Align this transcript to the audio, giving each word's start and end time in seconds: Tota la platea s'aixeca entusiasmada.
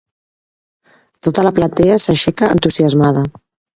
Tota 1.27 1.45
la 1.47 1.51
platea 1.59 1.99
s'aixeca 2.07 2.51
entusiasmada. 2.57 3.23